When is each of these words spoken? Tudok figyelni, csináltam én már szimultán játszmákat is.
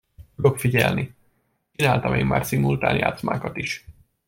Tudok 0.35 0.59
figyelni, 0.59 1.15
csináltam 1.75 2.15
én 2.15 2.25
már 2.25 2.45
szimultán 2.45 2.95
játszmákat 2.97 3.57
is. 3.57 3.85